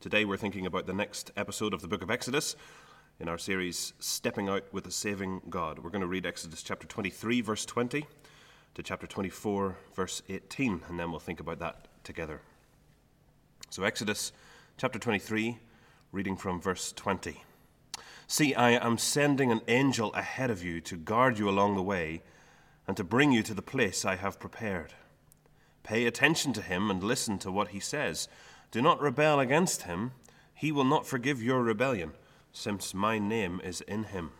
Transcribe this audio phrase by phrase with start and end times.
[0.00, 2.54] Today we're thinking about the next episode of the book of Exodus
[3.18, 5.80] in our series Stepping Out with a Saving God.
[5.80, 8.06] We're going to read Exodus chapter 23, verse 20
[8.74, 12.42] to chapter 24, verse 18, and then we'll think about that together.
[13.70, 14.30] So, Exodus
[14.76, 15.58] chapter 23,
[16.12, 17.42] reading from verse 20.
[18.28, 22.22] See, I am sending an angel ahead of you to guard you along the way
[22.86, 24.92] and to bring you to the place I have prepared.
[25.82, 28.28] Pay attention to him and listen to what he says.
[28.70, 30.12] Do not rebel against him.
[30.54, 32.12] He will not forgive your rebellion,
[32.52, 34.32] since my name is in him.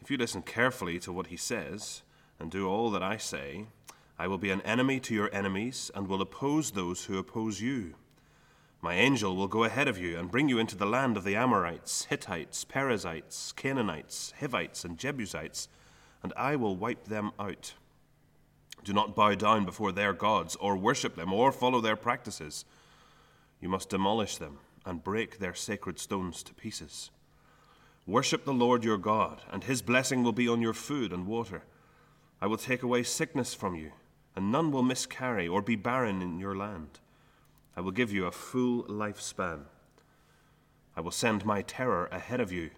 [0.00, 2.02] If you listen carefully to what he says
[2.38, 3.66] and do all that I say,
[4.18, 7.94] I will be an enemy to your enemies and will oppose those who oppose you.
[8.80, 11.34] My angel will go ahead of you and bring you into the land of the
[11.34, 15.68] Amorites, Hittites, Perizzites, Canaanites, Hivites, and Jebusites,
[16.22, 17.74] and I will wipe them out.
[18.84, 22.64] Do not bow down before their gods, or worship them, or follow their practices.
[23.60, 27.10] You must demolish them and break their sacred stones to pieces.
[28.06, 31.64] Worship the Lord your God, and his blessing will be on your food and water.
[32.40, 33.92] I will take away sickness from you,
[34.34, 37.00] and none will miscarry or be barren in your land.
[37.76, 39.64] I will give you a full lifespan.
[40.96, 42.70] I will send my terror ahead of you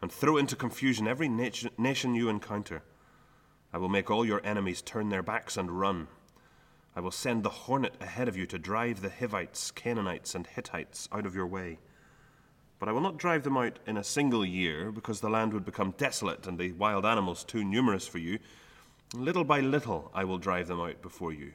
[0.00, 2.82] and throw into confusion every nation you encounter.
[3.72, 6.08] I will make all your enemies turn their backs and run.
[6.98, 11.08] I will send the hornet ahead of you to drive the Hivites, Canaanites, and Hittites
[11.12, 11.78] out of your way.
[12.80, 15.64] But I will not drive them out in a single year, because the land would
[15.64, 18.40] become desolate and the wild animals too numerous for you.
[19.14, 21.52] Little by little I will drive them out before you,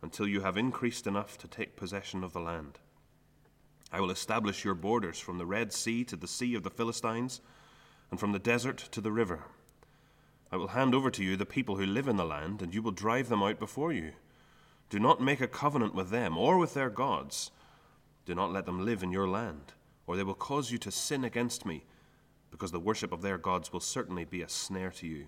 [0.00, 2.78] until you have increased enough to take possession of the land.
[3.92, 7.42] I will establish your borders from the Red Sea to the Sea of the Philistines,
[8.10, 9.40] and from the desert to the river.
[10.50, 12.80] I will hand over to you the people who live in the land, and you
[12.80, 14.12] will drive them out before you.
[14.88, 17.50] Do not make a covenant with them or with their gods.
[18.24, 19.72] Do not let them live in your land,
[20.06, 21.84] or they will cause you to sin against me,
[22.50, 25.26] because the worship of their gods will certainly be a snare to you.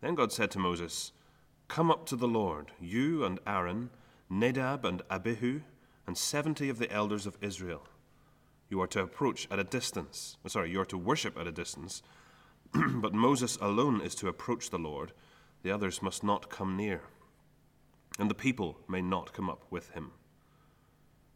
[0.00, 1.12] Then God said to Moses,
[1.68, 3.90] Come up to the Lord, you and Aaron,
[4.28, 5.60] Nadab and Abihu,
[6.06, 7.86] and seventy of the elders of Israel.
[8.68, 10.36] You are to approach at a distance.
[10.46, 12.02] Sorry, you are to worship at a distance.
[12.72, 15.12] but Moses alone is to approach the Lord.
[15.62, 17.02] The others must not come near
[18.20, 20.12] and the people may not come up with him.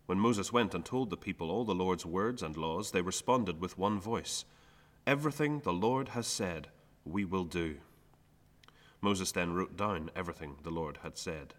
[0.06, 3.61] When Moses went and told the people all the Lord's words and laws, they responded
[3.61, 4.45] with one voice
[5.06, 6.69] Everything the Lord has said,
[7.05, 7.77] we will do.
[9.00, 11.55] Moses then wrote down everything the Lord had said.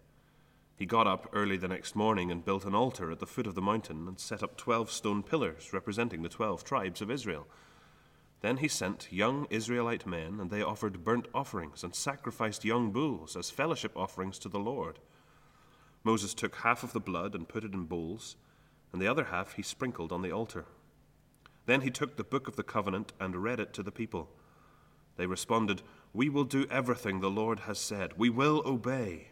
[0.76, 3.54] He got up early the next morning and built an altar at the foot of
[3.54, 7.46] the mountain and set up twelve stone pillars representing the twelve tribes of Israel.
[8.42, 13.36] Then he sent young Israelite men, and they offered burnt offerings and sacrificed young bulls
[13.36, 14.98] as fellowship offerings to the Lord.
[16.06, 18.36] Moses took half of the blood and put it in bowls,
[18.92, 20.64] and the other half he sprinkled on the altar.
[21.66, 24.30] Then he took the book of the covenant and read it to the people.
[25.16, 28.12] They responded, We will do everything the Lord has said.
[28.16, 29.30] We will obey.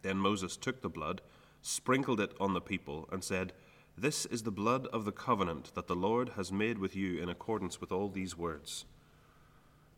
[0.00, 1.20] Then Moses took the blood,
[1.60, 3.52] sprinkled it on the people, and said,
[3.98, 7.28] this is the blood of the covenant that the Lord has made with you in
[7.28, 8.86] accordance with all these words.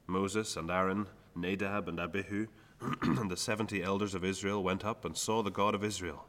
[0.08, 1.06] Moses and Aaron,
[1.36, 2.48] Nadab and Abihu,
[2.80, 6.26] and the seventy elders of Israel went up and saw the God of Israel.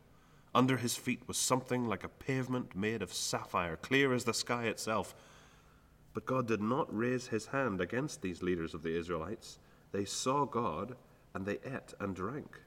[0.55, 4.65] Under his feet was something like a pavement made of sapphire, clear as the sky
[4.65, 5.13] itself.
[6.13, 9.59] But God did not raise his hand against these leaders of the Israelites.
[9.91, 10.95] They saw God,
[11.33, 12.59] and they ate and drank.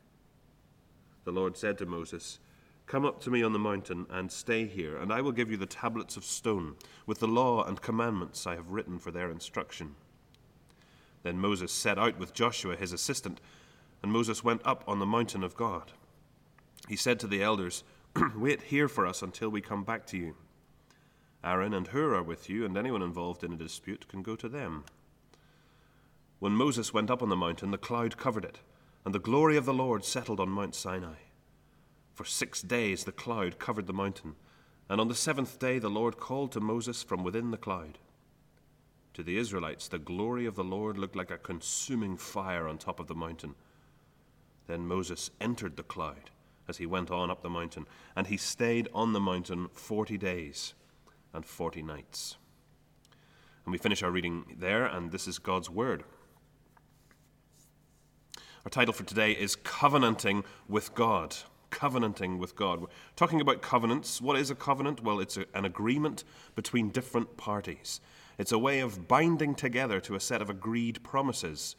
[1.24, 2.38] The Lord said to Moses,
[2.86, 5.56] Come up to me on the mountain and stay here, and I will give you
[5.56, 6.76] the tablets of stone
[7.06, 9.94] with the law and commandments I have written for their instruction.
[11.22, 13.40] Then Moses set out with Joshua his assistant,
[14.02, 15.92] and Moses went up on the mountain of God.
[16.88, 17.84] He said to the elders,
[18.36, 20.36] Wait here for us until we come back to you.
[21.42, 24.48] Aaron and Hur are with you, and anyone involved in a dispute can go to
[24.48, 24.84] them.
[26.38, 28.60] When Moses went up on the mountain, the cloud covered it,
[29.04, 31.16] and the glory of the Lord settled on Mount Sinai.
[32.14, 34.36] For six days the cloud covered the mountain,
[34.88, 37.98] and on the seventh day the Lord called to Moses from within the cloud.
[39.14, 43.00] To the Israelites, the glory of the Lord looked like a consuming fire on top
[43.00, 43.54] of the mountain.
[44.70, 46.30] Then Moses entered the cloud
[46.68, 50.74] as he went on up the mountain, and he stayed on the mountain forty days
[51.34, 52.36] and forty nights.
[53.64, 56.04] And we finish our reading there, and this is God's Word.
[58.64, 61.34] Our title for today is Covenanting with God
[61.70, 62.80] covenanting with God.
[62.80, 64.20] We're talking about covenants.
[64.20, 65.02] What is a covenant?
[65.02, 66.24] Well, it's a, an agreement
[66.54, 68.00] between different parties.
[68.38, 71.76] It's a way of binding together to a set of agreed promises,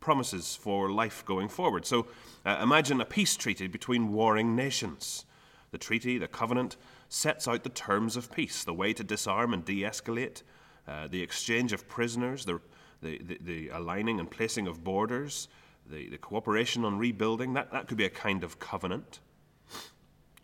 [0.00, 1.86] promises for life going forward.
[1.86, 2.06] So
[2.44, 5.24] uh, imagine a peace treaty between warring nations.
[5.70, 6.76] The treaty, the covenant,
[7.08, 10.42] sets out the terms of peace, the way to disarm and de escalate,
[10.86, 12.60] uh, the exchange of prisoners, the,
[13.02, 15.48] the, the, the, aligning and placing of borders,
[15.86, 17.54] the, the cooperation on rebuilding.
[17.54, 19.20] That, that could be a kind of covenant.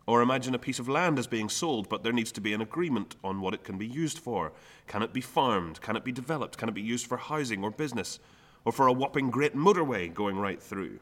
[0.06, 2.60] Or imagine a piece of land is being sold, but there needs to be an
[2.60, 4.52] agreement on what it can be used for.
[4.86, 5.80] Can it be farmed?
[5.80, 6.58] Can it be developed?
[6.58, 8.18] Can it be used for housing or business?
[8.64, 11.00] Or for a whopping great motorway going right through?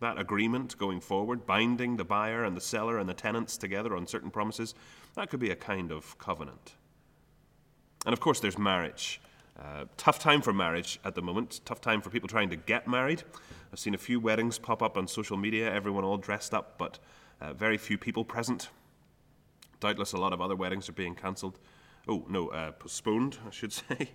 [0.00, 4.06] That agreement going forward, binding the buyer and the seller and the tenants together on
[4.06, 4.74] certain promises,
[5.14, 6.74] that could be a kind of covenant.
[8.06, 9.20] And of course, there's marriage.
[9.58, 12.88] Uh, tough time for marriage at the moment, tough time for people trying to get
[12.88, 13.22] married.
[13.70, 16.98] I've seen a few weddings pop up on social media, everyone all dressed up, but
[17.42, 18.70] uh, very few people present.
[19.80, 21.58] Doubtless a lot of other weddings are being cancelled.
[22.08, 24.10] Oh, no, uh, postponed, I should say.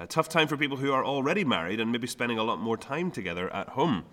[0.00, 2.76] A tough time for people who are already married and maybe spending a lot more
[2.76, 4.04] time together at home.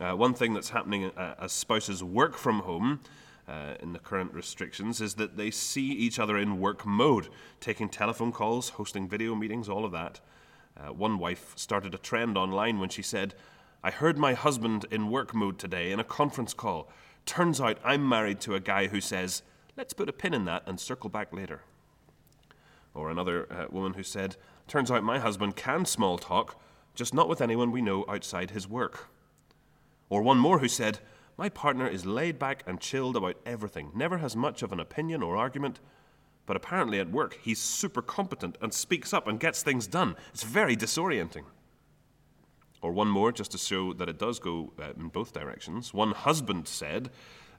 [0.00, 3.00] Uh, one thing that's happening uh, as spouses work from home
[3.46, 7.28] uh, in the current restrictions is that they see each other in work mode,
[7.60, 10.18] taking telephone calls, hosting video meetings, all of that.
[10.78, 13.34] Uh, one wife started a trend online when she said,
[13.82, 16.88] I heard my husband in work mode today in a conference call.
[17.26, 19.42] Turns out I'm married to a guy who says,
[19.76, 21.60] let's put a pin in that and circle back later.
[22.94, 24.36] Or another uh, woman who said,
[24.66, 26.60] Turns out my husband can small talk,
[26.94, 29.08] just not with anyone we know outside his work.
[30.08, 31.00] Or one more who said,
[31.36, 35.22] My partner is laid back and chilled about everything, never has much of an opinion
[35.22, 35.80] or argument,
[36.46, 40.16] but apparently at work he's super competent and speaks up and gets things done.
[40.32, 41.44] It's very disorienting.
[42.80, 45.94] Or one more, just to show that it does go uh, in both directions.
[45.94, 47.10] One husband said,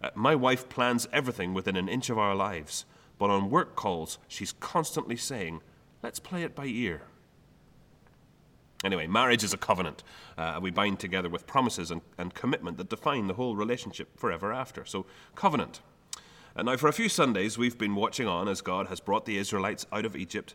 [0.02, 2.86] uh, My wife plans everything within an inch of our lives,
[3.18, 5.62] but on work calls, she's constantly saying,
[6.06, 7.02] Let's play it by ear.
[8.84, 10.04] Anyway, marriage is a covenant.
[10.38, 14.54] Uh, we bind together with promises and, and commitment that define the whole relationship forever
[14.54, 14.86] after.
[14.86, 15.82] So, covenant.
[16.56, 19.40] And now, for a few Sundays, we've been watching on as God has brought the
[19.40, 20.54] Israelites out of Egypt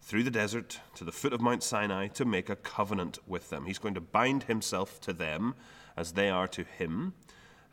[0.00, 3.64] through the desert to the foot of Mount Sinai to make a covenant with them.
[3.64, 5.56] He's going to bind himself to them
[5.96, 7.14] as they are to him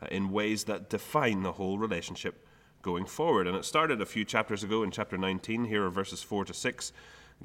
[0.01, 2.47] uh, in ways that define the whole relationship
[2.81, 3.47] going forward.
[3.47, 5.65] And it started a few chapters ago in chapter 19.
[5.65, 6.93] Here are verses 4 to 6.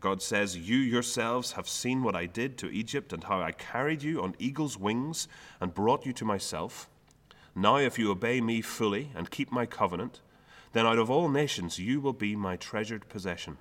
[0.01, 4.03] God says, You yourselves have seen what I did to Egypt and how I carried
[4.03, 5.29] you on eagle's wings
[5.61, 6.89] and brought you to myself.
[7.55, 10.21] Now, if you obey me fully and keep my covenant,
[10.73, 13.59] then out of all nations you will be my treasured possession.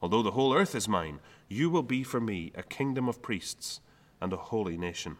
[0.00, 3.80] Although the whole earth is mine, you will be for me a kingdom of priests
[4.20, 5.16] and a holy nation.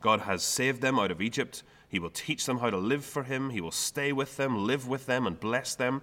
[0.00, 1.62] God has saved them out of Egypt.
[1.88, 3.48] He will teach them how to live for Him.
[3.48, 6.02] He will stay with them, live with them, and bless them.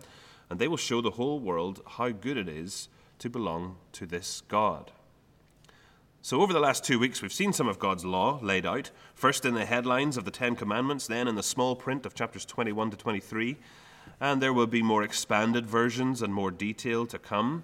[0.51, 4.41] And they will show the whole world how good it is to belong to this
[4.49, 4.91] God.
[6.21, 9.45] So, over the last two weeks, we've seen some of God's law laid out, first
[9.45, 12.91] in the headlines of the Ten Commandments, then in the small print of chapters 21
[12.91, 13.57] to 23
[14.19, 17.63] and there will be more expanded versions and more detail to come.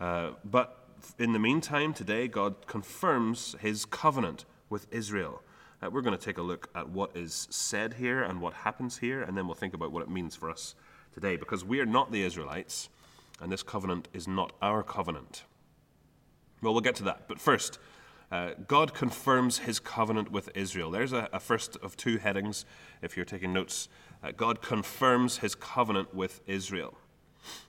[0.00, 0.86] Uh, but
[1.18, 5.42] in the meantime, today, God confirms his covenant with Israel.
[5.82, 8.98] Uh, we're going to take a look at what is said here and what happens
[8.98, 10.74] here, and then we'll think about what it means for us
[11.12, 12.88] today, because we are not the Israelites,
[13.40, 15.44] and this covenant is not our covenant.
[16.62, 17.28] Well, we'll get to that.
[17.28, 17.78] But first,
[18.30, 20.90] uh, God confirms his covenant with Israel.
[20.90, 22.64] There's a, a, first of two headings
[23.00, 23.88] if you're taking notes
[24.22, 26.94] uh, God confirms his covenant with Israel.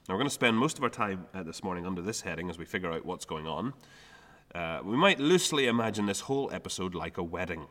[0.07, 2.49] Now, we're going to spend most of our time uh, this morning under this heading
[2.49, 3.73] as we figure out what's going on.
[4.55, 7.67] Uh, we might loosely imagine this whole episode like a wedding.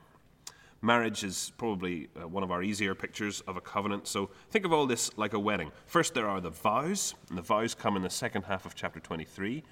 [0.80, 4.73] Marriage is probably uh, one of our easier pictures of a covenant, so think of
[4.73, 5.73] all this like a wedding.
[5.87, 9.00] First, there are the vows, and the vows come in the second half of chapter
[9.00, 9.64] 23.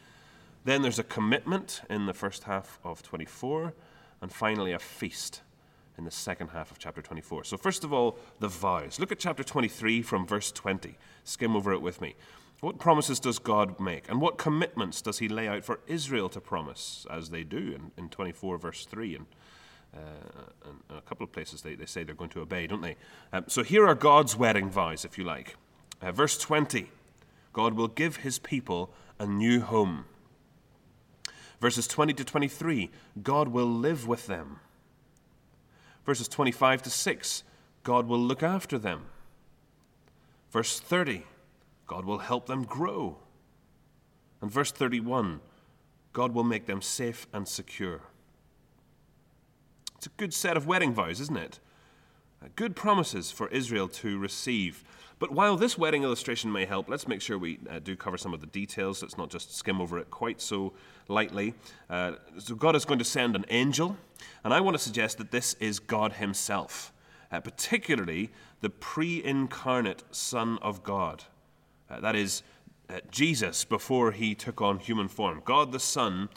[0.65, 3.73] Then there's a commitment in the first half of 24,
[4.21, 5.43] and finally a feast
[5.97, 7.45] in the second half of chapter 24.
[7.45, 8.99] So, first of all, the vows.
[8.99, 10.99] Look at chapter 23 from verse 20.
[11.23, 12.17] Skim over it with me.
[12.61, 14.09] What promises does God make?
[14.09, 17.93] And what commitments does he lay out for Israel to promise, as they do in,
[17.97, 19.15] in 24, verse 3?
[19.15, 19.27] And,
[19.97, 22.97] uh, and a couple of places they, they say they're going to obey, don't they?
[23.33, 25.57] Um, so here are God's wedding vows, if you like.
[26.03, 26.91] Uh, verse 20
[27.53, 30.05] God will give his people a new home.
[31.61, 32.91] Verses 20 to 23
[33.23, 34.61] God will live with them
[36.07, 37.43] verses 25 to 6,
[37.83, 39.07] God will look after them.
[40.53, 41.25] Verse 30,
[41.87, 43.19] God will help them grow.
[44.41, 45.41] And verse 31,
[46.13, 48.03] God will make them safe and secure.
[49.97, 51.59] It's a good set of wedding vows, isn't it?
[52.43, 54.85] Uh, good promises for Israel to receive.
[55.19, 58.35] But while this wedding illustration may help, let's make sure we uh, do cover some
[58.35, 59.01] of the details.
[59.01, 60.75] Let's not just skim over it quite so
[61.09, 61.55] lightly.
[61.89, 63.97] Uh, so, God is going to send an angel,
[64.45, 66.93] and I want to suggest that this is God Himself.
[67.33, 71.25] uh, particularly the pre incarnate Son of God.
[71.91, 72.43] Uh, that is,
[72.91, 75.43] uh, Jesus before he took on human form.
[75.45, 76.29] God the Son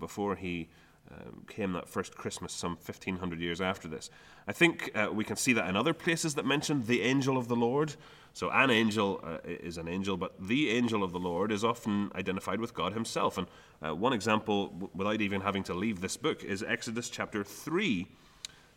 [0.00, 0.66] before he
[1.10, 4.10] um, came that first Christmas some 1500 years after this.
[4.46, 7.48] I think uh, we can see that in other places that mention the angel of
[7.48, 7.94] the Lord.
[8.32, 12.10] So, an angel uh, is an angel, but the angel of the Lord is often
[12.14, 13.38] identified with God himself.
[13.38, 13.46] And
[13.84, 18.08] uh, one example, w- without even having to leave this book, is Exodus chapter 3,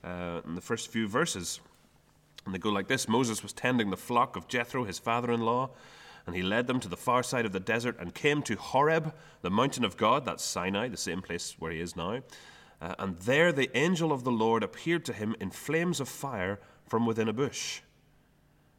[0.03, 1.59] uh, in the first few verses.
[2.45, 5.41] And they go like this Moses was tending the flock of Jethro, his father in
[5.41, 5.71] law,
[6.27, 9.15] and he led them to the far side of the desert and came to Horeb,
[9.41, 12.21] the mountain of God, that's Sinai, the same place where he is now.
[12.81, 16.59] Uh, and there the angel of the Lord appeared to him in flames of fire
[16.85, 17.79] from within a bush.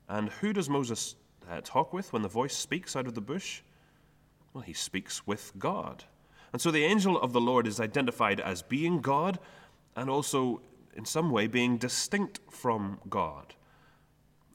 [0.09, 1.17] And who does Moses
[1.50, 3.62] uh, talk with when the voice speaks out of the bush?
[4.52, 6.05] Well, he speaks with God.
[6.52, 9.38] And so the angel of the Lord is identified as being God
[9.97, 10.61] and also,
[10.95, 13.55] in some way, being distinct from God.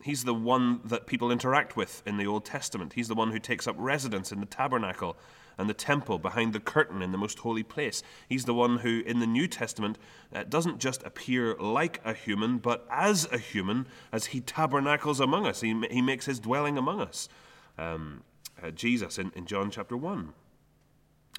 [0.04, 2.94] He's the one that people interact with in the Old Testament.
[2.94, 5.18] He's the one who takes up residence in the tabernacle
[5.58, 8.04] and the temple behind the curtain in the most holy place.
[8.28, 9.98] He's the one who, in the New Testament,
[10.34, 15.46] uh, doesn't just appear like a human, but as a human, as he tabernacles among
[15.46, 15.62] us.
[15.62, 17.30] He, he makes his dwelling among us.
[17.78, 18.24] Um,
[18.62, 20.34] uh, Jesus in, in John chapter 1.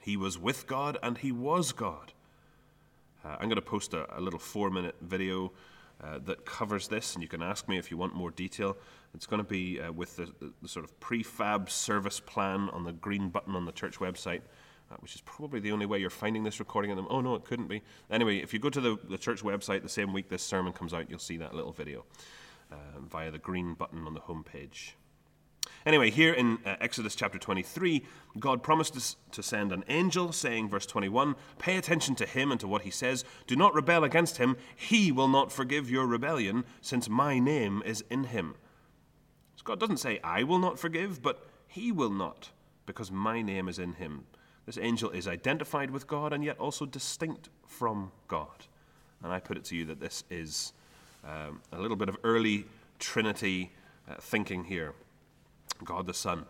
[0.03, 2.13] He was with God and he was God.
[3.25, 5.53] Uh, I'm going to post a, a little four minute video
[6.03, 8.77] uh, that covers this, and you can ask me if you want more detail.
[9.15, 12.93] It's going to be uh, with the, the, sort of prefab service plan on the
[12.93, 14.41] green button on the church website,
[14.91, 17.07] uh, which is probably the only way you're finding this recording of them.
[17.09, 17.83] Oh, no, it couldn't be.
[18.11, 20.93] Anyway, if you go to the, the church website the same week this sermon comes
[20.93, 22.05] out, you'll see that little video
[22.73, 24.97] uh, via the green button on the home page.
[25.87, 28.03] Anyway, here in uh, Exodus chapter 23,
[28.39, 32.67] God promised to send an angel, saying, verse 21, Pay attention to him and to
[32.67, 33.25] what he says.
[33.47, 34.57] Do not rebel against him.
[34.75, 38.55] He will not forgive your rebellion, since my name is in him.
[39.57, 42.51] So God doesn't say, I will not forgive, but he will not,
[42.87, 44.25] because my name is in him.
[44.65, 48.67] This angel is identified with God and yet also distinct from God.
[49.23, 50.73] And I put it to you that this is
[51.25, 52.65] um, a little bit of early
[52.99, 53.73] Trinity
[54.09, 54.95] uh, thinking here.
[55.83, 56.45] God the Son.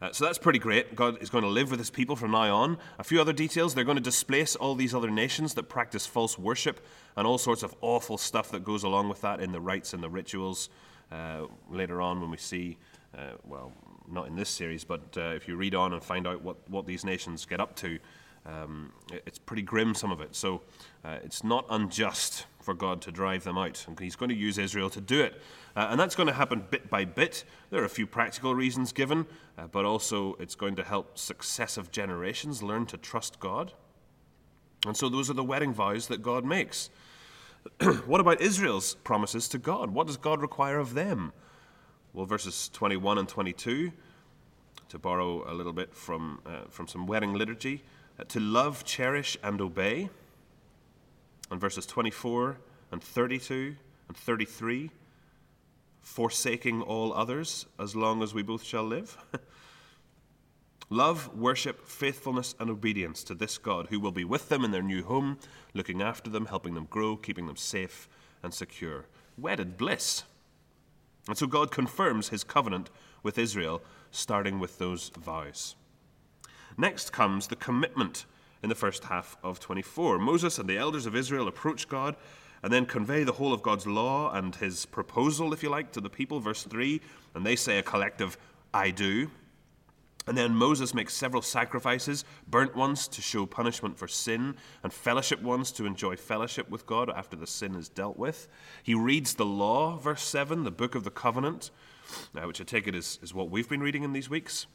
[0.00, 0.96] Uh, so that's pretty great.
[0.96, 2.78] God is going to live with his people from now on.
[2.98, 6.36] A few other details they're going to displace all these other nations that practice false
[6.36, 6.84] worship
[7.16, 10.02] and all sorts of awful stuff that goes along with that in the rites and
[10.02, 10.70] the rituals.
[11.12, 12.78] Uh, later on, when we see,
[13.16, 13.72] uh, well,
[14.10, 16.84] not in this series, but uh, if you read on and find out what, what
[16.84, 17.98] these nations get up to,
[18.44, 20.34] um, it's pretty grim, some of it.
[20.34, 20.62] So
[21.04, 23.84] uh, it's not unjust for God to drive them out.
[23.86, 25.40] And He's going to use Israel to do it.
[25.76, 27.44] Uh, and that's going to happen bit by bit.
[27.70, 31.90] There are a few practical reasons given, uh, but also it's going to help successive
[31.90, 33.72] generations learn to trust God.
[34.86, 36.90] And so those are the wedding vows that God makes.
[38.06, 39.90] what about Israel's promises to God?
[39.90, 41.32] What does God require of them?
[42.12, 43.92] Well, verses 21 and 22,
[44.88, 47.84] to borrow a little bit from, uh, from some wedding liturgy,
[48.28, 50.08] to love, cherish, and obey.
[51.50, 52.58] And verses 24
[52.90, 53.76] and 32
[54.08, 54.90] and 33,
[56.00, 59.16] forsaking all others as long as we both shall live.
[60.92, 64.82] Love, worship, faithfulness, and obedience to this God who will be with them in their
[64.82, 65.38] new home,
[65.72, 68.10] looking after them, helping them grow, keeping them safe
[68.42, 69.06] and secure.
[69.38, 70.24] Wedded bliss.
[71.28, 72.90] And so God confirms his covenant
[73.22, 75.76] with Israel, starting with those vows.
[76.76, 78.26] Next comes the commitment
[78.62, 80.18] in the first half of 24.
[80.18, 82.16] Moses and the elders of Israel approach God
[82.62, 86.00] and then convey the whole of God's law and his proposal, if you like, to
[86.00, 86.38] the people.
[86.38, 87.00] Verse 3,
[87.34, 88.36] and they say a collective,
[88.72, 89.30] I do.
[90.28, 95.42] And then Moses makes several sacrifices burnt ones to show punishment for sin, and fellowship
[95.42, 98.46] ones to enjoy fellowship with God after the sin is dealt with.
[98.84, 101.72] He reads the law, verse 7, the book of the covenant,
[102.36, 104.68] uh, which I take it is, is what we've been reading in these weeks,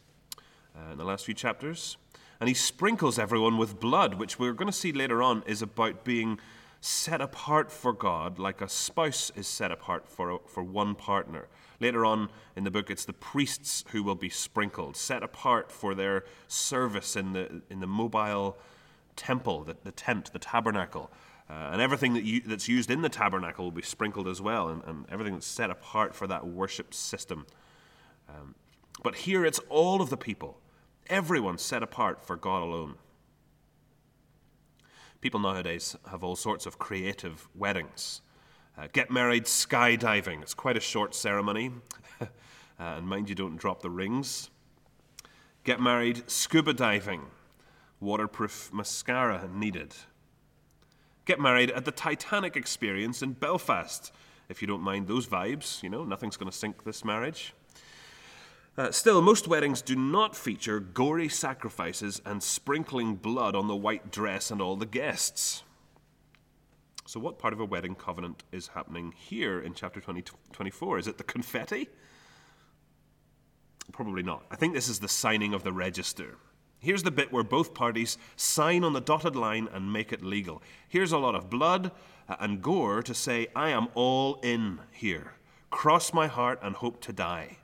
[0.77, 1.97] uh, in the last few chapters.
[2.39, 6.03] And he sprinkles everyone with blood, which we're going to see later on is about
[6.03, 6.39] being
[6.79, 11.47] set apart for God, like a spouse is set apart for, for one partner.
[11.79, 15.95] Later on in the book, it's the priests who will be sprinkled, set apart for
[15.95, 18.57] their service in the, in the mobile
[19.15, 21.09] temple, the, the tent, the tabernacle.
[21.49, 24.69] Uh, and everything that you, that's used in the tabernacle will be sprinkled as well,
[24.69, 27.45] and, and everything that's set apart for that worship system.
[28.29, 28.53] Um,
[29.01, 30.59] but here it's all of the people,
[31.09, 32.95] everyone set apart for God alone.
[35.21, 38.21] People nowadays have all sorts of creative weddings.
[38.77, 40.41] Uh, get married skydiving.
[40.41, 41.71] It's quite a short ceremony.
[42.21, 42.25] uh,
[42.79, 44.49] and mind you, don't drop the rings.
[45.63, 47.23] Get married scuba diving.
[47.99, 49.95] Waterproof mascara needed.
[51.25, 54.11] Get married at the Titanic experience in Belfast.
[54.49, 55.83] if you don't mind those vibes.
[55.83, 57.53] You know, nothing's going to sink this marriage.
[58.77, 64.11] Uh, still, most weddings do not feature gory sacrifices and sprinkling blood on the white
[64.11, 65.63] dress and all the guests.
[67.07, 70.99] So, what part of a wedding covenant is happening here in chapter 20, 24?
[70.99, 71.89] Is it the confetti?
[73.91, 74.45] Probably not.
[74.51, 76.35] I think this is the signing of the register.
[76.79, 80.61] Here's the bit where both parties sign on the dotted line and make it legal.
[80.87, 81.91] Here's a lot of blood
[82.29, 85.33] uh, and gore to say, I am all in here.
[85.71, 87.57] Cross my heart and hope to die.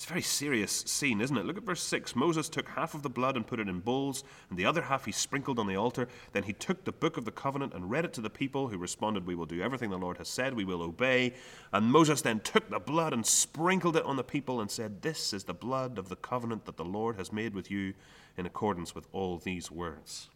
[0.00, 1.44] It's a very serious scene, isn't it?
[1.44, 2.16] Look at verse 6.
[2.16, 5.04] Moses took half of the blood and put it in bowls, and the other half
[5.04, 6.08] he sprinkled on the altar.
[6.32, 8.78] Then he took the book of the covenant and read it to the people, who
[8.78, 11.34] responded, We will do everything the Lord has said, we will obey.
[11.70, 15.34] And Moses then took the blood and sprinkled it on the people and said, This
[15.34, 17.92] is the blood of the covenant that the Lord has made with you
[18.38, 20.30] in accordance with all these words.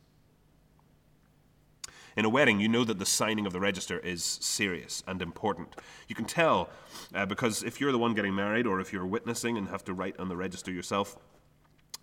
[2.16, 5.75] In a wedding, you know that the signing of the register is serious and important.
[6.06, 6.71] You can tell
[7.12, 9.94] uh, because if you're the one getting married or if you're witnessing and have to
[9.94, 11.16] write on the register yourself,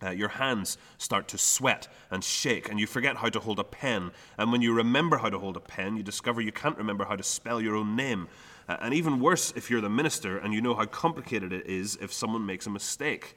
[0.03, 3.63] uh, your hands start to sweat and shake, and you forget how to hold a
[3.63, 4.11] pen.
[4.37, 7.15] And when you remember how to hold a pen, you discover you can't remember how
[7.15, 8.27] to spell your own name.
[8.67, 11.97] Uh, and even worse, if you're the minister and you know how complicated it is
[12.01, 13.35] if someone makes a mistake.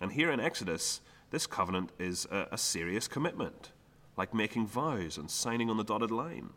[0.00, 3.72] And here in Exodus, this covenant is a, a serious commitment
[4.16, 6.50] like making vows and signing on the dotted line.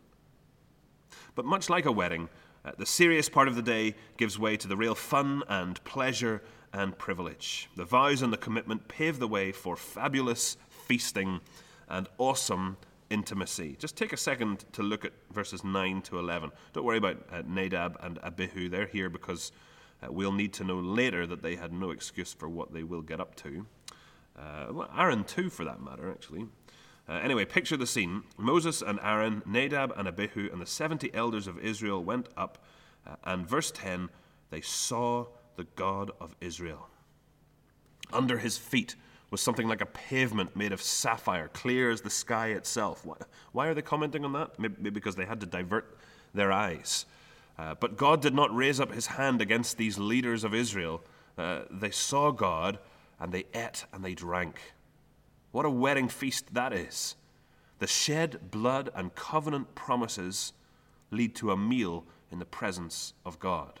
[1.34, 2.28] But much like a wedding,
[2.64, 6.42] uh, the serious part of the day gives way to the real fun and pleasure
[6.72, 7.68] and privilege.
[7.76, 11.40] The vows and the commitment pave the way for fabulous feasting
[11.88, 12.76] and awesome
[13.10, 13.76] intimacy.
[13.78, 16.50] Just take a second to look at verses 9 to 11.
[16.72, 19.52] Don't worry about uh, Nadab and Abihu, they're here because
[20.02, 23.02] uh, we'll need to know later that they had no excuse for what they will
[23.02, 23.66] get up to.
[24.38, 26.46] Uh, well, Aaron, too, for that matter, actually.
[27.10, 28.22] Uh, anyway, picture the scene.
[28.36, 32.58] Moses and Aaron, Nadab and Abihu, and the 70 elders of Israel went up,
[33.04, 34.08] uh, and verse 10
[34.50, 35.26] they saw
[35.56, 36.88] the God of Israel.
[38.12, 38.94] Under his feet
[39.30, 43.04] was something like a pavement made of sapphire, clear as the sky itself.
[43.04, 43.16] Why,
[43.52, 44.58] why are they commenting on that?
[44.58, 45.96] Maybe because they had to divert
[46.32, 47.06] their eyes.
[47.58, 51.02] Uh, but God did not raise up his hand against these leaders of Israel.
[51.36, 52.78] Uh, they saw God,
[53.18, 54.60] and they ate and they drank.
[55.52, 57.16] What a wedding feast that is.
[57.78, 60.52] The shed blood and covenant promises
[61.10, 63.80] lead to a meal in the presence of God.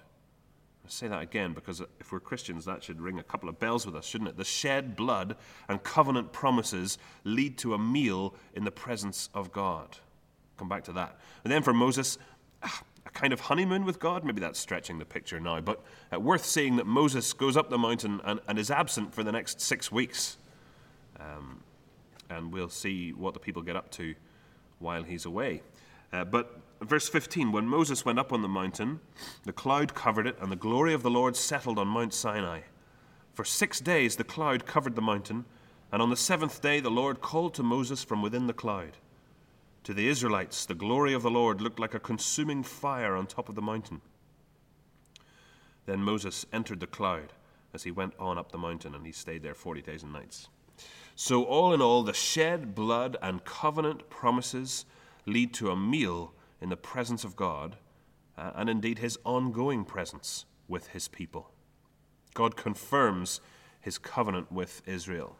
[0.84, 3.86] I say that again because if we're Christians, that should ring a couple of bells
[3.86, 4.36] with us, shouldn't it?
[4.36, 5.36] The shed blood
[5.68, 9.98] and covenant promises lead to a meal in the presence of God.
[10.56, 11.18] Come back to that.
[11.44, 12.18] And then for Moses,
[12.62, 14.24] ah, a kind of honeymoon with God.
[14.24, 17.78] Maybe that's stretching the picture now, but uh, worth seeing that Moses goes up the
[17.78, 20.36] mountain and, and is absent for the next six weeks.
[21.20, 21.60] Um,
[22.28, 24.14] and we'll see what the people get up to
[24.78, 25.62] while he's away.
[26.12, 29.00] Uh, but verse 15 when Moses went up on the mountain,
[29.44, 32.60] the cloud covered it, and the glory of the Lord settled on Mount Sinai.
[33.34, 35.44] For six days the cloud covered the mountain,
[35.92, 38.96] and on the seventh day the Lord called to Moses from within the cloud.
[39.84, 43.48] To the Israelites, the glory of the Lord looked like a consuming fire on top
[43.48, 44.02] of the mountain.
[45.86, 47.32] Then Moses entered the cloud
[47.72, 50.48] as he went on up the mountain, and he stayed there 40 days and nights.
[51.22, 54.86] So, all in all, the shed blood and covenant promises
[55.26, 57.76] lead to a meal in the presence of God
[58.38, 61.50] uh, and indeed his ongoing presence with his people.
[62.32, 63.42] God confirms
[63.82, 65.36] his covenant with Israel.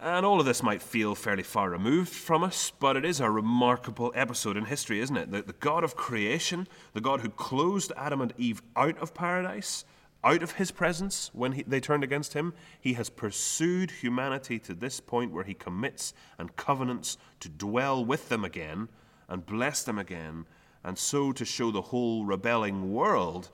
[0.00, 3.28] And all of this might feel fairly far removed from us, but it is a
[3.28, 5.32] remarkable episode in history, isn't it?
[5.32, 9.84] The, the God of creation, the God who closed Adam and Eve out of paradise,
[10.24, 12.54] out of his presence when he, they turned against him.
[12.80, 18.30] He has pursued humanity to this point where he commits and covenants to dwell with
[18.30, 18.88] them again
[19.28, 20.46] and bless them again,
[20.82, 23.50] and so to show the whole rebelling world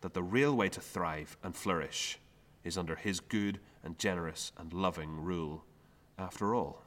[0.00, 2.18] that the real way to thrive and flourish
[2.64, 5.64] is under his good and generous and loving rule
[6.18, 6.82] after all.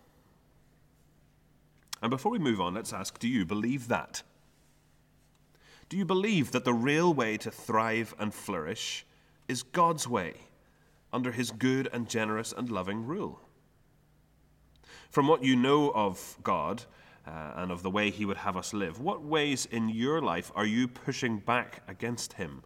[2.02, 4.24] And before we move on, let's ask do you believe that?
[5.88, 9.06] Do you believe that the real way to thrive and flourish
[9.48, 10.34] is God's way
[11.14, 13.40] under his good and generous and loving rule.
[15.10, 16.84] From what you know of God
[17.26, 20.52] uh, and of the way he would have us live, what ways in your life
[20.56, 22.64] are you pushing back against him,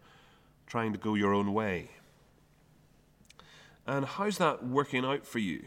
[0.66, 1.90] trying to go your own way?
[3.86, 5.66] And how's that working out for you?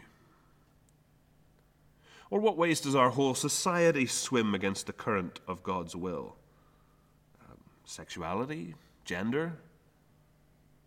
[2.30, 6.36] Or what ways does our whole society swim against the current of God's will?
[7.40, 8.74] Um, sexuality,
[9.04, 9.58] gender,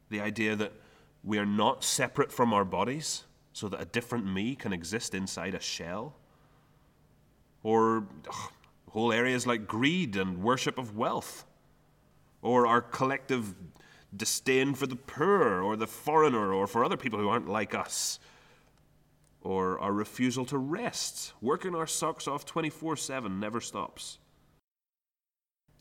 [0.10, 0.74] the idea that
[1.24, 5.56] we are not separate from our bodies, so that a different me can exist inside
[5.56, 6.16] a shell.
[7.64, 8.52] Or ugh,
[8.92, 11.46] whole areas like greed and worship of wealth,
[12.42, 13.56] or our collective
[14.16, 18.20] disdain for the poor or the foreigner or for other people who aren't like us,
[19.42, 24.20] or our refusal to rest, working our socks off 24 7 never stops.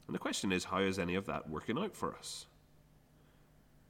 [0.06, 2.46] And the question is, how is any of that working out for us?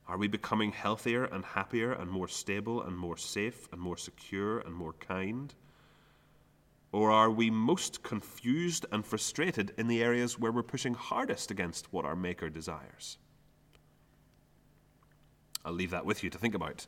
[0.09, 4.61] Are we becoming healthier and happier and more stable and more safe and more secure
[4.61, 5.53] and more kind?
[6.93, 11.93] Or are we most confused and frustrated in the areas where we're pushing hardest against
[11.93, 13.19] what our Maker desires?
[15.65, 16.87] I'll leave that with you to think about.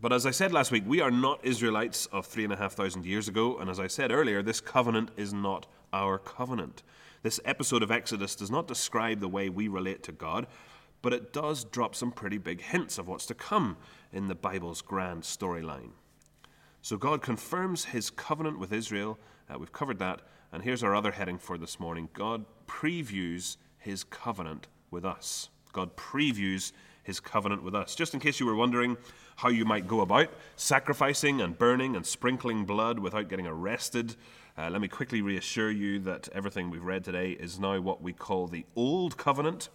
[0.00, 2.74] But as I said last week, we are not Israelites of three and a half
[2.74, 6.82] thousand years ago, and as I said earlier, this covenant is not our covenant.
[7.22, 10.46] This episode of Exodus does not describe the way we relate to God,
[11.02, 13.76] but it does drop some pretty big hints of what's to come
[14.12, 15.90] in the Bible's grand storyline.
[16.82, 19.18] So God confirms his covenant with Israel.
[19.52, 20.22] Uh, we've covered that.
[20.52, 25.48] And here's our other heading for this morning God previews his covenant with us.
[25.72, 27.94] God previews his covenant with us.
[27.94, 28.96] Just in case you were wondering
[29.36, 34.16] how you might go about sacrificing and burning and sprinkling blood without getting arrested,
[34.58, 38.12] uh, let me quickly reassure you that everything we've read today is now what we
[38.12, 39.68] call the Old Covenant.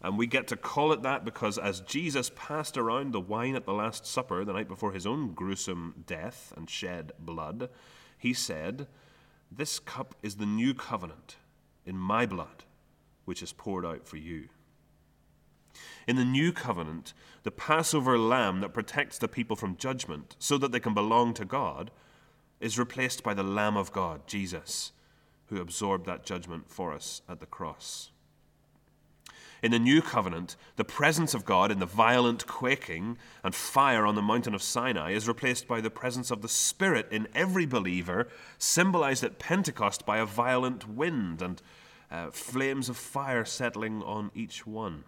[0.00, 3.64] And we get to call it that because as Jesus passed around the wine at
[3.64, 7.68] the Last Supper the night before his own gruesome death and shed blood,
[8.16, 8.86] he said,
[9.50, 11.36] This cup is the new covenant
[11.84, 12.64] in my blood,
[13.24, 14.48] which is poured out for you.
[16.06, 20.72] In the new covenant, the Passover lamb that protects the people from judgment so that
[20.72, 21.90] they can belong to God
[22.60, 24.92] is replaced by the Lamb of God, Jesus,
[25.46, 28.10] who absorbed that judgment for us at the cross.
[29.62, 34.14] In the new covenant, the presence of God in the violent quaking and fire on
[34.14, 38.28] the mountain of Sinai is replaced by the presence of the Spirit in every believer,
[38.56, 41.60] symbolized at Pentecost by a violent wind and
[42.10, 45.02] uh, flames of fire settling on each one.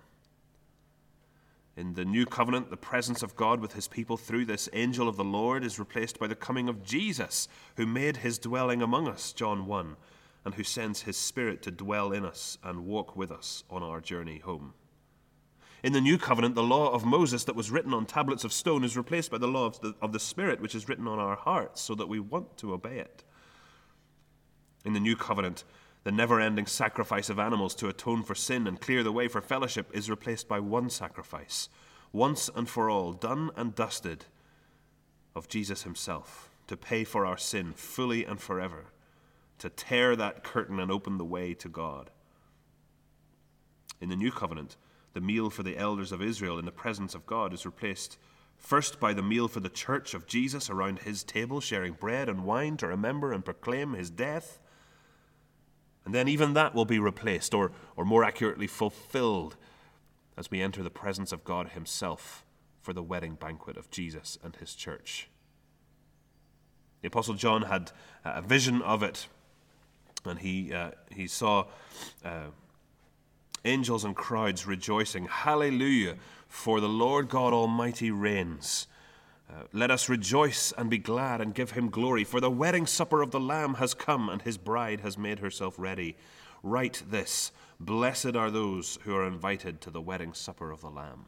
[1.77, 5.17] In the new covenant, the presence of God with his people through this angel of
[5.17, 9.33] the Lord is replaced by the coming of Jesus, who made his dwelling among us,
[9.33, 9.97] John 1
[10.45, 14.01] and who sends his Spirit to dwell in us and walk with us on our
[14.01, 14.75] journey home.
[15.83, 18.85] In the new covenant, the law of Moses that was written on tablets of stone
[18.85, 21.37] is replaced by the law of the, of the Spirit, which is written on our
[21.37, 23.25] hearts, so that we want to obey it.
[24.85, 25.65] In the new covenant,
[26.05, 29.41] the never ending sacrifice of animals to atone for sin and clear the way for
[29.41, 31.69] fellowship is replaced by one sacrifice,
[32.13, 34.27] once and for all, done and dusted,
[35.35, 38.87] of Jesus himself, to pay for our sin fully and forever
[39.61, 42.11] to tear that curtain and open the way to God.
[44.01, 44.77] In the new covenant,
[45.13, 48.19] the meal for the elders of Israel in the presence of God is replaced
[48.57, 52.45] first by the meal for the church of Jesus around his table, sharing bread and
[52.45, 54.59] wine to remember and proclaim his death.
[56.05, 59.57] And then even that will be replaced, or, or more accurately, fulfilled,
[60.37, 62.45] as we enter the presence of God himself
[62.81, 65.29] for the wedding banquet of Jesus and his church.
[67.03, 67.93] The Apostle John had
[68.25, 69.27] a vision of it
[70.25, 71.67] and he, uh, he saw
[72.25, 72.47] uh,
[73.65, 76.17] angels and crowds rejoicing, Hallelujah,
[76.49, 78.87] for the Lord God Almighty reigns.
[79.51, 83.21] Uh, let us rejoice and be glad and give him glory, for the wedding supper
[83.21, 86.17] of the Lamb has come, and his bride has made herself ready.
[86.63, 91.25] Write this Blessed are those who are invited to the wedding supper of the Lamb.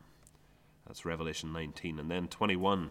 [0.87, 1.98] That's Revelation 19.
[1.98, 2.90] And then 21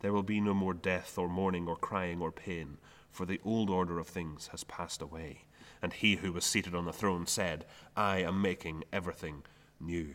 [0.00, 2.78] there will be no more death, or mourning, or crying, or pain,
[3.10, 5.42] for the old order of things has passed away.
[5.82, 7.64] And he who was seated on the throne said,
[7.96, 9.42] I am making everything
[9.80, 10.14] new.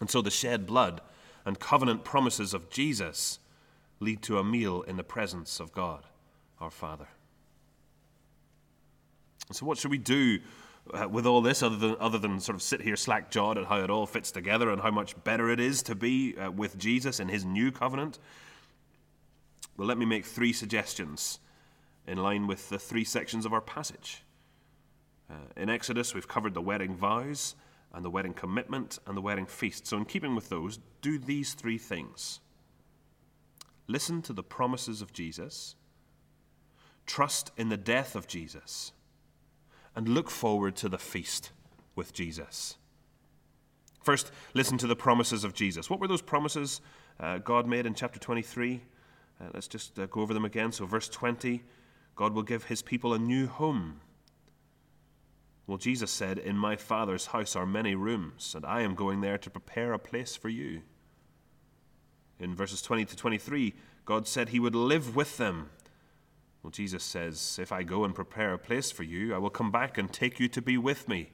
[0.00, 1.00] And so the shed blood
[1.44, 3.38] and covenant promises of Jesus
[4.00, 6.04] lead to a meal in the presence of God,
[6.60, 7.08] our Father.
[9.52, 10.40] So, what should we do
[10.92, 13.66] uh, with all this other than, other than sort of sit here slack jawed at
[13.66, 16.78] how it all fits together and how much better it is to be uh, with
[16.78, 18.18] Jesus in his new covenant?
[19.76, 21.40] Well, let me make three suggestions
[22.06, 24.22] in line with the three sections of our passage.
[25.30, 27.54] Uh, in Exodus, we've covered the wedding vows
[27.92, 29.86] and the wedding commitment and the wedding feast.
[29.86, 32.40] So, in keeping with those, do these three things
[33.86, 35.76] listen to the promises of Jesus,
[37.04, 38.92] trust in the death of Jesus
[39.94, 41.50] and look forward to the feast
[41.94, 42.76] with Jesus.
[44.02, 45.88] First, listen to the promises of Jesus.
[45.88, 46.80] What were those promises
[47.18, 48.82] uh, God made in chapter 23?
[49.40, 50.72] Uh, let's just uh, go over them again.
[50.72, 51.62] So, verse 20
[52.16, 54.00] God will give his people a new home.
[55.66, 59.38] Well, Jesus said, In my Father's house are many rooms, and I am going there
[59.38, 60.82] to prepare a place for you.
[62.38, 65.70] In verses 20 to 23, God said he would live with them.
[66.64, 69.70] Well, Jesus says, If I go and prepare a place for you, I will come
[69.70, 71.32] back and take you to be with me,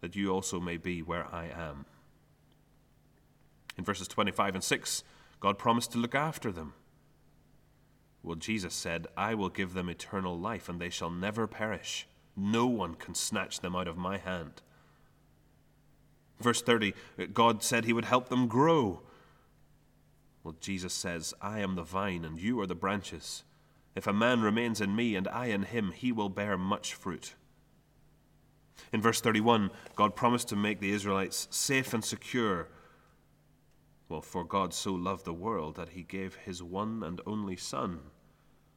[0.00, 1.86] that you also may be where I am.
[3.78, 5.04] In verses 25 and 6,
[5.38, 6.74] God promised to look after them.
[8.24, 12.08] Well, Jesus said, I will give them eternal life, and they shall never perish.
[12.36, 14.62] No one can snatch them out of my hand.
[16.40, 16.92] Verse 30,
[17.32, 19.02] God said he would help them grow.
[20.42, 23.44] Well, Jesus says, I am the vine, and you are the branches.
[23.96, 27.34] If a man remains in me, and I in him, he will bear much fruit.
[28.92, 32.68] In verse 31, God promised to make the Israelites safe and secure.
[34.08, 38.00] Well, for God so loved the world that he gave his one and only Son,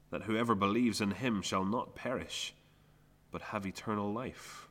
[0.10, 2.56] that whoever believes in him shall not perish
[3.30, 4.69] but have eternal life.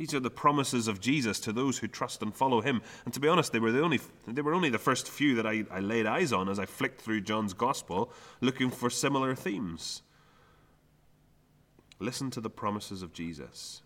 [0.00, 2.80] These are the promises of Jesus to those who trust and follow him.
[3.04, 5.46] And to be honest, they were, the only, they were only the first few that
[5.46, 8.10] I, I laid eyes on as I flicked through John's Gospel
[8.40, 10.00] looking for similar themes.
[11.98, 13.82] Listen to the promises of Jesus.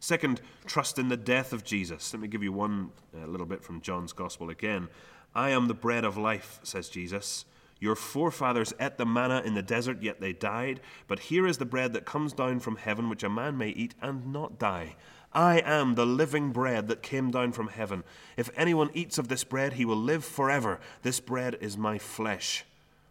[0.00, 2.12] Second, trust in the death of Jesus.
[2.12, 4.88] Let me give you one uh, little bit from John's Gospel again.
[5.36, 7.44] I am the bread of life, says Jesus.
[7.80, 10.80] Your forefathers ate the manna in the desert, yet they died.
[11.08, 13.94] But here is the bread that comes down from heaven, which a man may eat
[14.02, 14.96] and not die.
[15.32, 18.04] I am the living bread that came down from heaven.
[18.36, 20.78] If anyone eats of this bread, he will live forever.
[21.02, 22.64] This bread is my flesh,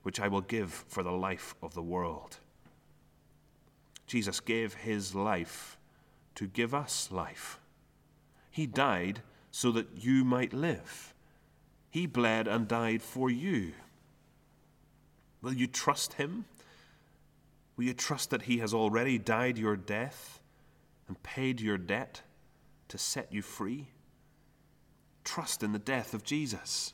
[0.03, 2.37] which I will give for the life of the world.
[4.05, 5.77] Jesus gave his life
[6.35, 7.59] to give us life.
[8.51, 11.13] He died so that you might live.
[11.89, 13.73] He bled and died for you.
[15.41, 16.45] Will you trust him?
[17.77, 20.39] Will you trust that he has already died your death
[21.07, 22.21] and paid your debt
[22.89, 23.87] to set you free?
[25.23, 26.93] Trust in the death of Jesus.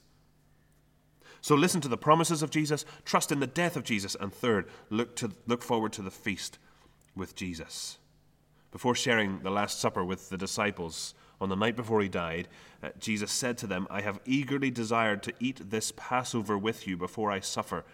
[1.41, 4.67] So listen to the promises of Jesus, trust in the death of Jesus, and third,
[4.89, 6.57] look, to, look forward to the feast
[7.15, 7.97] with Jesus.
[8.71, 12.47] Before sharing the Last Supper with the disciples on the night before he died,
[12.83, 16.97] uh, Jesus said to them, I have eagerly desired to eat this Passover with you
[16.97, 17.85] before I suffer.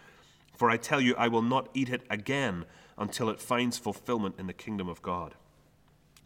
[0.54, 2.66] For I tell you, I will not eat it again
[2.98, 5.36] until it finds fulfillment in the kingdom of God.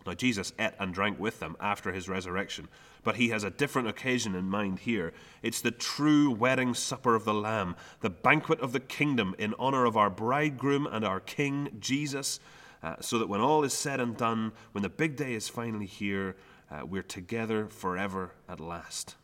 [0.05, 2.67] Now, Jesus ate and drank with them after his resurrection,
[3.03, 5.13] but he has a different occasion in mind here.
[5.41, 9.85] It's the true wedding supper of the Lamb, the banquet of the kingdom in honor
[9.85, 12.39] of our bridegroom and our King, Jesus,
[12.83, 15.87] uh, so that when all is said and done, when the big day is finally
[15.87, 16.35] here,
[16.69, 19.15] uh, we're together forever at last.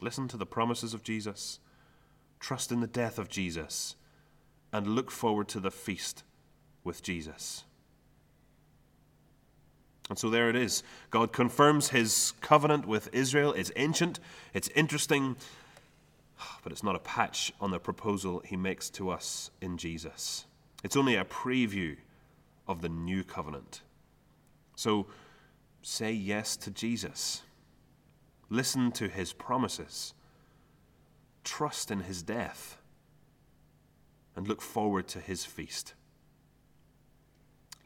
[0.00, 1.58] Listen to the promises of Jesus
[2.40, 3.96] trust in the death of Jesus,
[4.72, 6.24] and look forward to the feast
[6.84, 7.64] with Jesus.
[10.08, 10.82] And so there it is.
[11.10, 13.52] God confirms his covenant with Israel.
[13.52, 14.20] It's ancient,
[14.54, 15.36] it's interesting,
[16.62, 20.46] but it's not a patch on the proposal he makes to us in Jesus.
[20.82, 21.96] It's only a preview
[22.66, 23.82] of the new covenant.
[24.76, 25.06] So
[25.82, 27.42] say yes to Jesus.
[28.50, 30.14] Listen to his promises
[31.48, 32.76] trust in his death
[34.36, 35.94] and look forward to his feast.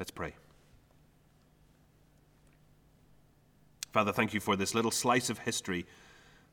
[0.00, 0.34] Let's pray.
[3.92, 5.86] Father, thank you for this little slice of history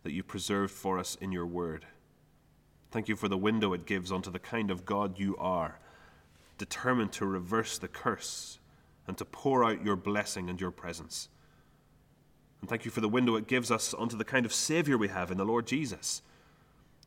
[0.04, 1.86] that you preserved for us in your word.
[2.92, 5.80] Thank you for the window it gives onto the kind of God you are,
[6.60, 8.60] determined to reverse the curse
[9.08, 11.28] and to pour out your blessing and your presence.
[12.62, 15.08] And thank you for the window it gives us onto the kind of Savior we
[15.08, 16.22] have in the Lord Jesus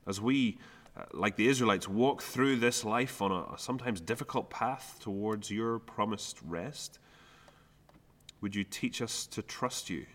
[0.07, 0.59] as we,
[0.97, 5.51] uh, like the Israelites, walk through this life on a, a sometimes difficult path towards
[5.51, 6.99] your promised rest,
[8.41, 10.07] would you teach us to trust you?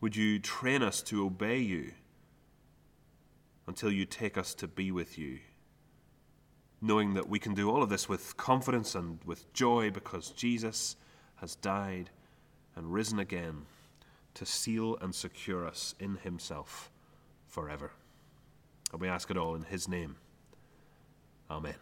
[0.00, 1.92] Would you train us to obey you
[3.66, 5.38] until you take us to be with you?
[6.82, 10.96] Knowing that we can do all of this with confidence and with joy because Jesus
[11.36, 12.10] has died
[12.74, 13.66] and risen again
[14.34, 16.90] to seal and secure us in Himself
[17.46, 17.92] forever.
[18.92, 20.16] And we ask it all in his name.
[21.50, 21.74] Amen.